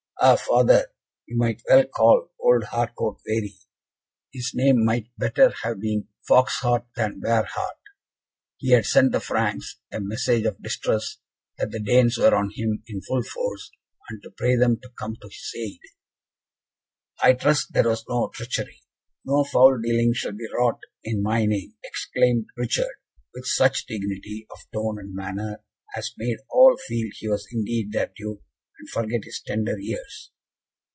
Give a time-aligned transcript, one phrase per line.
[0.23, 0.85] "Ah, father,
[1.25, 3.55] you might well call old Harcourt wary
[4.31, 7.79] his name might better have been Fox heart than Bear heart!
[8.57, 11.17] He had sent to the Franks a message of distress,
[11.57, 13.71] that the Danes were on him in full force,
[14.11, 15.79] and to pray them to come to his aid."
[17.23, 18.83] "I trust there was no treachery.
[19.25, 22.97] No foul dealing shall be wrought in my name," exclaimed Richard,
[23.33, 25.63] with such dignity of tone and manner,
[25.97, 28.43] as made all feel he was indeed their Duke,
[28.79, 30.31] and forget his tender years.